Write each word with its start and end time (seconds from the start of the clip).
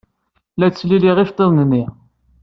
La 0.59 0.67
ttesliliɣ 0.69 1.17
iceḍḍiḍen-nni. 1.19 1.83